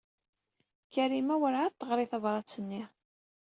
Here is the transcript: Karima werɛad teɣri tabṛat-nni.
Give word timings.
Karima 0.93 1.35
werɛad 1.41 1.73
teɣri 1.75 2.05
tabṛat-nni. 2.11 2.81